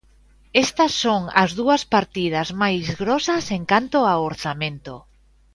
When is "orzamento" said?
4.29-4.95